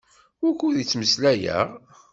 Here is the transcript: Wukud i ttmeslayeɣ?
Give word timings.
Wukud 0.41 0.75
i 0.77 0.83
ttmeslayeɣ? 0.85 1.67